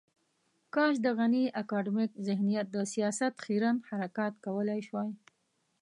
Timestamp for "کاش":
0.73-0.95